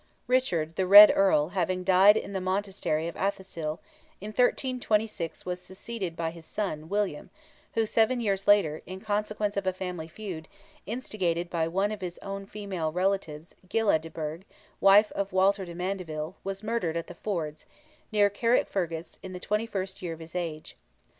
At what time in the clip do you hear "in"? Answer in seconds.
2.17-2.33, 4.19-4.29, 8.87-8.99, 19.21-19.33